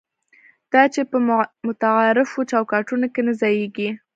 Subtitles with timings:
[0.73, 1.17] دا چې په
[1.67, 3.89] متعارفو چوکاټونو کې نه ځایېږي.